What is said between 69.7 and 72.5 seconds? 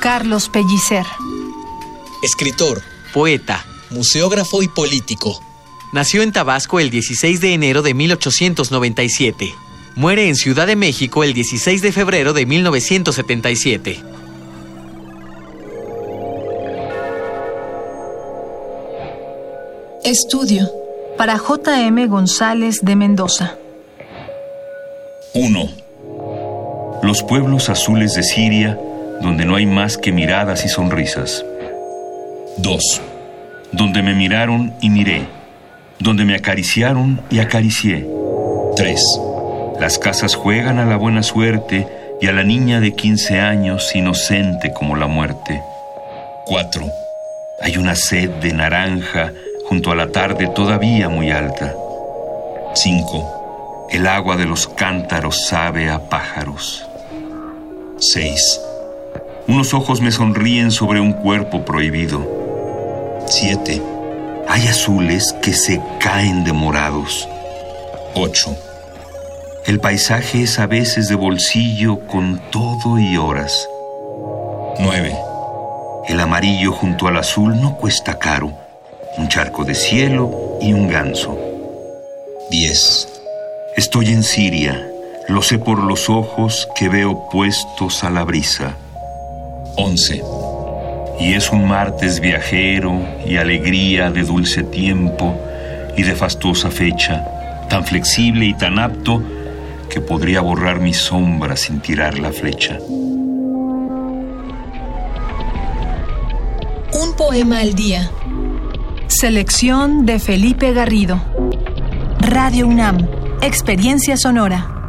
paisaje es a veces de bolsillo con